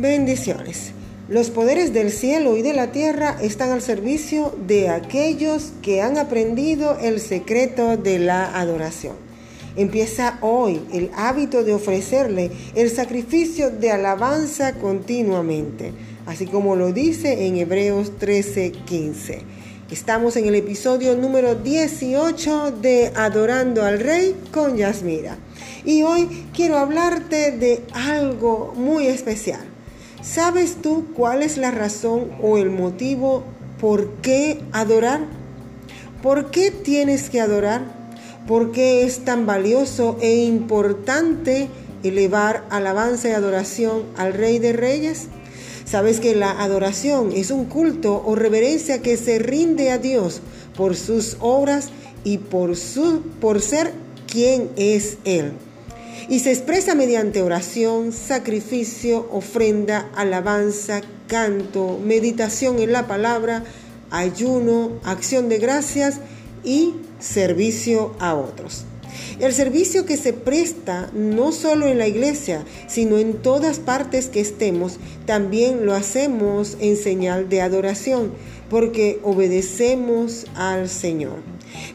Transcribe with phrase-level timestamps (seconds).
[0.00, 0.92] Bendiciones.
[1.28, 6.18] Los poderes del cielo y de la tierra están al servicio de aquellos que han
[6.18, 9.16] aprendido el secreto de la adoración.
[9.74, 15.92] Empieza hoy el hábito de ofrecerle el sacrificio de alabanza continuamente,
[16.26, 19.40] así como lo dice en Hebreos 13:15.
[19.90, 25.38] Estamos en el episodio número 18 de Adorando al Rey con Yasmira.
[25.84, 29.67] Y hoy quiero hablarte de algo muy especial.
[30.22, 33.44] ¿Sabes tú cuál es la razón o el motivo
[33.80, 35.20] por qué adorar?
[36.22, 37.82] ¿Por qué tienes que adorar?
[38.48, 41.68] ¿Por qué es tan valioso e importante
[42.02, 45.28] elevar alabanza y adoración al Rey de Reyes?
[45.84, 50.40] Sabes que la adoración es un culto o reverencia que se rinde a Dios
[50.76, 51.90] por sus obras
[52.24, 53.92] y por, su, por ser
[54.26, 55.52] quien es Él
[56.28, 63.64] y se expresa mediante oración, sacrificio, ofrenda, alabanza, canto, meditación en la palabra,
[64.10, 66.20] ayuno, acción de gracias
[66.64, 68.84] y servicio a otros.
[69.40, 74.40] El servicio que se presta no solo en la iglesia, sino en todas partes que
[74.40, 78.32] estemos, también lo hacemos en señal de adoración,
[78.68, 81.36] porque obedecemos al Señor.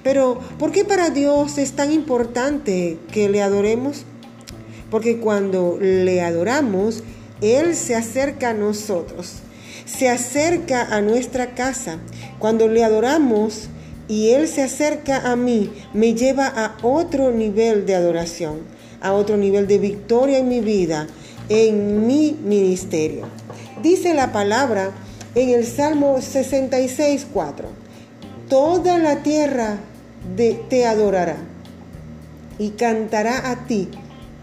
[0.03, 4.05] Pero, ¿por qué para Dios es tan importante que le adoremos?
[4.93, 7.03] Porque cuando le adoramos,
[7.41, 9.37] Él se acerca a nosotros,
[9.85, 11.97] se acerca a nuestra casa.
[12.37, 13.69] Cuando le adoramos
[14.07, 18.59] y Él se acerca a mí, me lleva a otro nivel de adoración,
[19.01, 21.07] a otro nivel de victoria en mi vida,
[21.49, 23.25] en mi ministerio.
[23.81, 24.91] Dice la palabra
[25.33, 27.67] en el Salmo 66, 4.
[28.47, 29.79] Toda la tierra
[30.69, 31.37] te adorará
[32.59, 33.89] y cantará a ti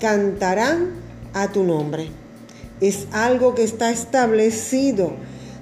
[0.01, 0.91] cantarán
[1.35, 2.09] a tu nombre.
[2.81, 5.13] Es algo que está establecido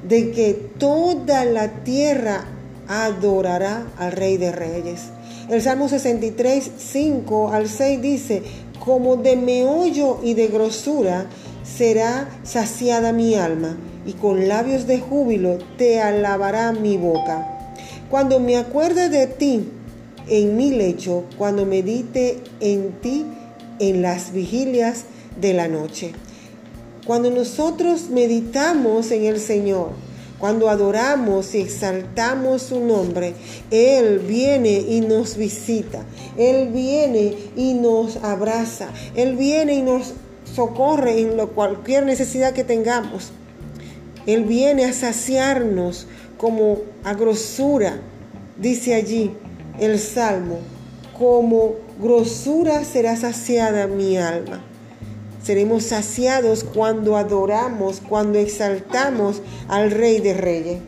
[0.09, 2.45] de que toda la tierra
[2.87, 5.03] adorará al Rey de Reyes.
[5.51, 8.43] El Salmo 63, 5 al 6 dice,
[8.85, 11.27] como de meollo y de grosura
[11.65, 13.77] será saciada mi alma,
[14.07, 17.71] y con labios de júbilo te alabará mi boca.
[18.11, 19.69] Cuando me acuerde de ti
[20.29, 23.27] en mi lecho, cuando medite en ti
[23.79, 25.05] en las vigilias
[25.41, 26.13] de la noche.
[27.07, 29.93] Cuando nosotros meditamos en el Señor,
[30.39, 33.35] cuando adoramos y exaltamos su nombre,
[33.71, 36.05] Él viene y nos visita,
[36.37, 40.13] Él viene y nos abraza, Él viene y nos
[40.55, 43.33] socorre en cualquier necesidad que tengamos.
[44.27, 46.07] Él viene a saciarnos
[46.37, 47.99] como a grosura,
[48.59, 49.33] dice allí
[49.81, 50.59] el Salmo,
[51.19, 54.63] como grosura será saciada mi alma.
[55.43, 60.81] Seremos saciados cuando adoramos, cuando exaltamos al Rey de Reyes.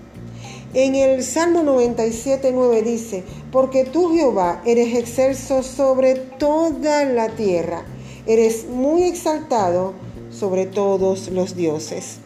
[0.73, 7.85] En el Salmo 97, 9 dice, porque tú Jehová eres excelso sobre toda la tierra,
[8.27, 9.95] eres muy exaltado
[10.31, 12.19] sobre todos los dioses.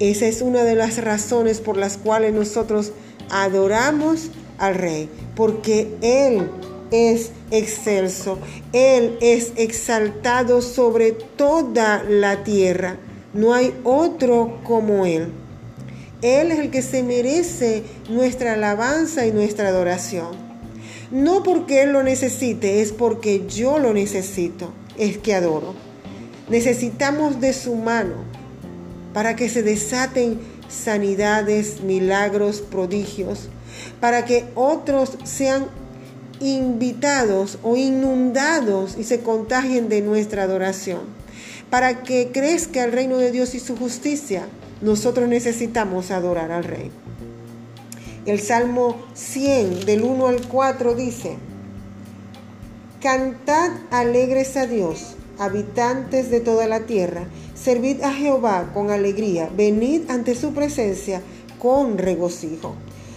[0.00, 2.92] Esa es una de las razones por las cuales nosotros
[3.30, 6.50] adoramos al Rey, porque Él
[6.90, 8.38] es excelso.
[8.72, 12.98] Él es exaltado sobre toda la tierra.
[13.34, 15.32] No hay otro como Él.
[16.22, 20.28] Él es el que se merece nuestra alabanza y nuestra adoración.
[21.10, 24.72] No porque Él lo necesite, es porque yo lo necesito.
[24.96, 25.74] Es que adoro.
[26.48, 28.24] Necesitamos de su mano
[29.12, 33.48] para que se desaten sanidades, milagros, prodigios,
[34.00, 35.66] para que otros sean
[36.40, 41.00] invitados o inundados y se contagien de nuestra adoración.
[41.70, 44.46] Para que crezca el reino de Dios y su justicia,
[44.82, 46.90] nosotros necesitamos adorar al Rey.
[48.24, 51.36] El Salmo 100 del 1 al 4 dice,
[53.00, 60.10] Cantad alegres a Dios, habitantes de toda la tierra, servid a Jehová con alegría, venid
[60.10, 61.22] ante su presencia
[61.58, 62.74] con regocijo.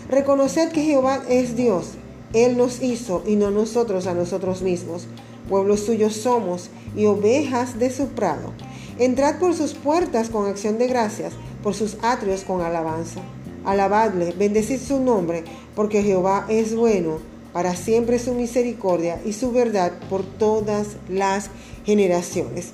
[0.10, 1.99] Reconoced que Jehová es Dios
[2.34, 5.08] él nos hizo y no nosotros a nosotros mismos.
[5.48, 8.54] Pueblos suyos somos y ovejas de su prado.
[9.00, 11.34] Entrad por sus puertas con acción de gracias,
[11.64, 13.22] por sus atrios con alabanza.
[13.66, 15.44] Alabadle, bendecid su nombre,
[15.76, 17.18] porque Jehová es bueno,
[17.54, 21.50] para siempre su misericordia y su verdad por todas las
[21.84, 22.74] generaciones.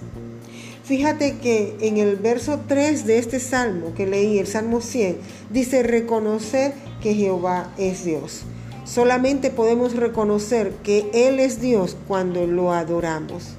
[0.84, 5.18] Fíjate que en el verso 3 de este salmo que leí, el Salmo 100,
[5.50, 8.44] dice reconocer que Jehová es Dios.
[8.86, 13.56] Solamente podemos reconocer que Él es Dios cuando lo adoramos,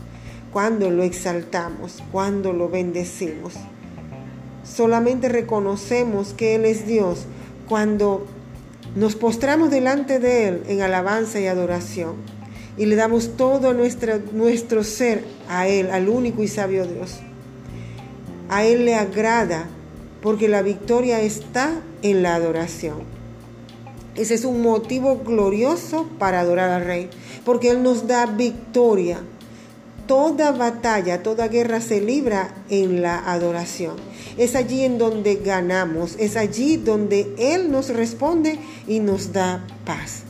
[0.53, 3.55] cuando lo exaltamos, cuando lo bendecimos.
[4.65, 7.27] solamente reconocemos que Él es Dios
[7.69, 8.27] cuando
[8.95, 12.15] nos postramos delante de Él en alabanza y adoración
[12.77, 17.19] y le damos todo nuestro, ser a Él, al único y sabio Dios.
[18.49, 19.67] A Él le agrada
[20.23, 23.16] porque la victoria está en la adoración.
[24.17, 27.11] Ese es un motivo glorioso para adorar al Rey,
[27.45, 29.19] porque Él nos da victoria.
[30.07, 33.97] Toda batalla, toda guerra se libra en la adoración.
[34.39, 40.23] Es allí en donde ganamos, es allí donde Él nos responde y nos da paz.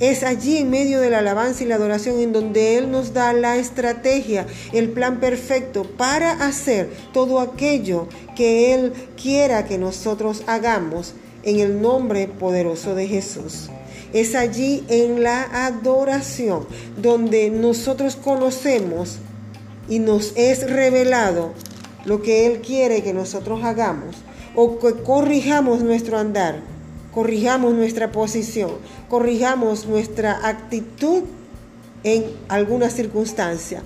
[0.00, 3.32] Es allí en medio de la alabanza y la adoración en donde Él nos da
[3.32, 11.14] la estrategia, el plan perfecto para hacer todo aquello que Él quiera que nosotros hagamos
[11.44, 13.68] en el nombre poderoso de Jesús.
[14.12, 16.66] Es allí en la adoración
[17.00, 19.18] donde nosotros conocemos
[19.88, 21.52] y nos es revelado
[22.04, 24.16] lo que Él quiere que nosotros hagamos
[24.54, 26.60] o que corrijamos nuestro andar,
[27.12, 28.70] corrijamos nuestra posición,
[29.08, 31.24] corrijamos nuestra actitud
[32.04, 33.82] en alguna circunstancia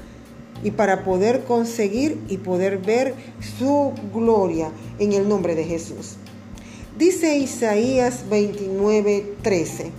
[0.63, 3.15] y para poder conseguir y poder ver
[3.59, 6.17] su gloria en el nombre de Jesús.
[6.99, 9.93] Dice Isaías 29, 13.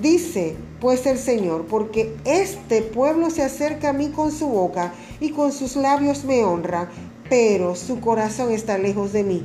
[0.00, 5.32] Dice pues el Señor, porque este pueblo se acerca a mí con su boca y
[5.32, 6.88] con sus labios me honra,
[7.28, 9.42] pero su corazón está lejos de mí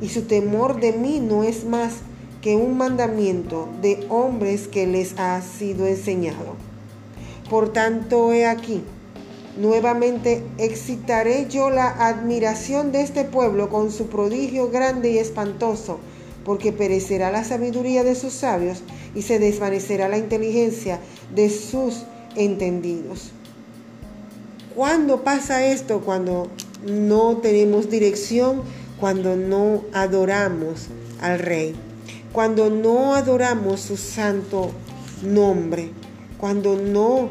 [0.00, 1.94] y su temor de mí no es más
[2.40, 6.54] que un mandamiento de hombres que les ha sido enseñado.
[7.50, 8.84] Por tanto, he aquí,
[9.56, 15.98] nuevamente excitaré yo la admiración de este pueblo con su prodigio grande y espantoso,
[16.46, 18.78] porque perecerá la sabiduría de sus sabios
[19.16, 21.00] y se desvanecerá la inteligencia
[21.34, 22.04] de sus
[22.36, 23.32] entendidos.
[24.76, 26.02] ¿Cuándo pasa esto?
[26.02, 26.48] Cuando
[26.86, 28.62] no tenemos dirección,
[29.00, 30.86] cuando no adoramos
[31.20, 31.74] al Rey,
[32.32, 34.70] cuando no adoramos su santo
[35.24, 35.90] nombre,
[36.38, 37.28] cuando no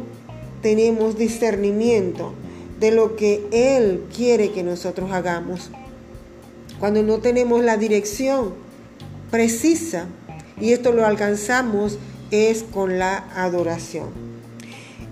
[0.61, 2.33] tenemos discernimiento
[2.81, 5.69] de lo que Él quiere que nosotros hagamos,
[6.81, 8.64] cuando no tenemos la dirección
[9.35, 10.05] precisa
[10.61, 11.99] y esto lo alcanzamos
[12.31, 14.07] es con la adoración.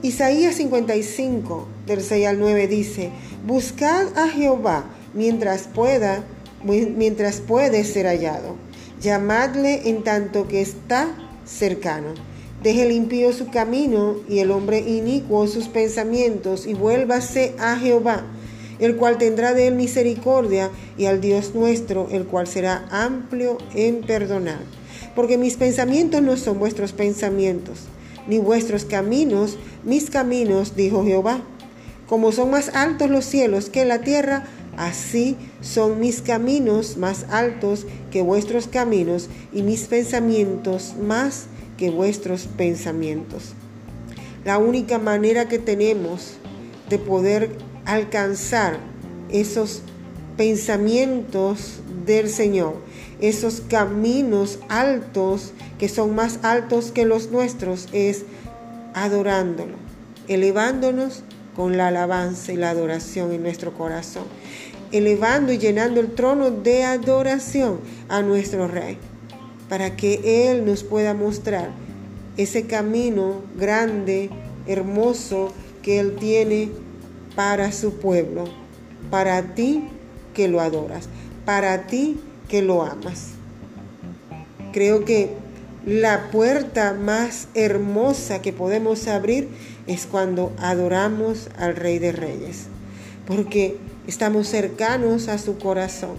[0.02, 3.10] Isaías 55 del 6 al 9 dice,
[3.46, 6.24] buscad a Jehová mientras pueda,
[6.64, 8.56] mientras puede ser hallado.
[9.02, 11.10] Llamadle en tanto que está
[11.44, 12.14] cercano.
[12.64, 18.24] Deje limpio su camino y el hombre inicuo sus pensamientos y vuélvase a Jehová
[18.80, 24.02] el cual tendrá de él misericordia, y al Dios nuestro, el cual será amplio en
[24.02, 24.60] perdonar.
[25.16, 27.82] Porque mis pensamientos no son vuestros pensamientos,
[28.28, 31.42] ni vuestros caminos mis caminos, dijo Jehová.
[32.08, 34.46] Como son más altos los cielos que la tierra,
[34.78, 41.46] así son mis caminos más altos que vuestros caminos, y mis pensamientos más
[41.78, 43.54] que vuestros pensamientos.
[44.46, 46.34] La única manera que tenemos
[46.90, 47.50] de poder
[47.86, 48.78] alcanzar
[49.30, 49.82] esos
[50.38, 52.76] pensamientos del Señor,
[53.20, 58.24] esos caminos altos que son más altos que los nuestros, es
[58.94, 59.76] adorándolo,
[60.28, 61.24] elevándonos
[61.56, 64.24] con la alabanza y la adoración en nuestro corazón,
[64.92, 67.80] elevando y llenando el trono de adoración
[68.10, 68.98] a nuestro Rey,
[69.70, 71.70] para que Él nos pueda mostrar
[72.38, 74.30] ese camino grande,
[74.68, 76.72] hermoso que Él tiene
[77.36, 78.46] para su pueblo,
[79.10, 79.84] para ti
[80.34, 81.10] que lo adoras,
[81.46, 83.30] para ti que lo amas.
[84.72, 85.32] Creo que
[85.86, 89.50] la puerta más hermosa que podemos abrir
[89.86, 92.68] es cuando adoramos al Rey de Reyes,
[93.28, 96.16] porque estamos cercanos a su corazón,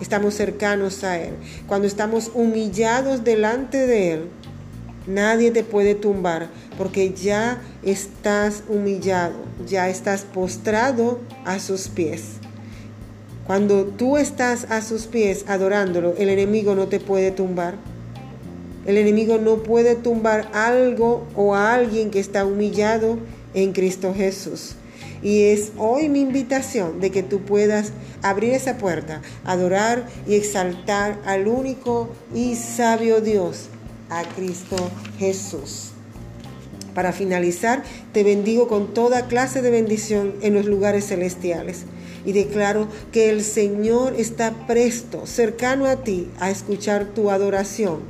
[0.00, 1.34] estamos cercanos a Él.
[1.66, 4.28] Cuando estamos humillados delante de Él,
[5.06, 6.48] nadie te puede tumbar,
[6.78, 9.34] porque ya estás humillado,
[9.66, 12.22] ya estás postrado a sus pies.
[13.46, 17.76] Cuando tú estás a sus pies adorándolo, el enemigo no te puede tumbar.
[18.86, 23.18] El enemigo no puede tumbar algo o a alguien que está humillado
[23.54, 24.74] en Cristo Jesús.
[25.22, 31.18] Y es hoy mi invitación de que tú puedas abrir esa puerta, adorar y exaltar
[31.24, 33.68] al único y sabio Dios,
[34.10, 34.76] a Cristo
[35.18, 35.90] Jesús.
[36.94, 37.82] Para finalizar,
[38.12, 41.84] te bendigo con toda clase de bendición en los lugares celestiales
[42.24, 48.00] y declaro que el Señor está presto, cercano a ti, a escuchar tu adoración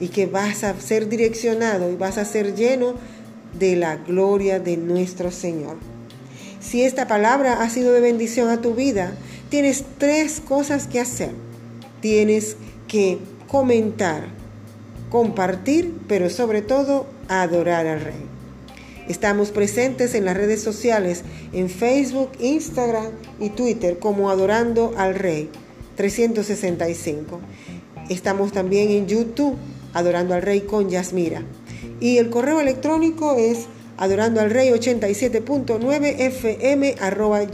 [0.00, 2.94] y que vas a ser direccionado y vas a ser lleno
[3.58, 5.76] de la gloria de nuestro Señor.
[6.60, 9.14] Si esta palabra ha sido de bendición a tu vida,
[9.48, 11.30] tienes tres cosas que hacer.
[12.00, 14.28] tienes que comentar,
[15.14, 18.26] compartir, pero sobre todo adorar al Rey.
[19.08, 25.48] Estamos presentes en las redes sociales, en Facebook, Instagram y Twitter como Adorando al Rey
[25.94, 27.38] 365.
[28.08, 29.54] Estamos también en YouTube,
[29.92, 31.44] Adorando al Rey con Yasmira.
[32.00, 33.66] Y el correo electrónico es
[33.96, 36.96] adorando al rey 87.9 fm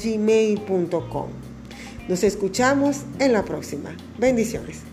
[0.02, 1.28] gmail.com.
[2.08, 3.94] Nos escuchamos en la próxima.
[4.18, 4.89] Bendiciones.